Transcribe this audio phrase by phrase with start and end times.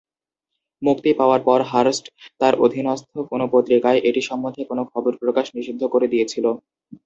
[0.81, 2.05] মুক্তি পাওয়ার পর হার্স্ট
[2.41, 6.45] তার অধীনস্থ কোন পত্রিকায় এটি সম্বন্ধে কোন খবর প্রকাশ নিষিদ্ধ করে দিয়েছিল।